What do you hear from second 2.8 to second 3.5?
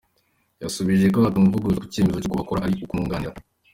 ukumwunganira.